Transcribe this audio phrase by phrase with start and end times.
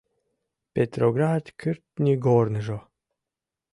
[0.73, 2.79] Петроград кӱртньыгорныжо-